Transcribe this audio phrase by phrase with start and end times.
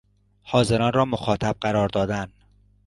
[0.43, 2.31] حاضران را مخاطب قرار دادن